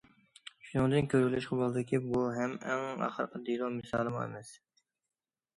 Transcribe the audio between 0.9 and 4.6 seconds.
كۆرۈۋېلىشقا بولىدۇكى، بۇ ھەم ئەڭ ئاخىرقى دېلو مىسالىمۇ ئەمەس.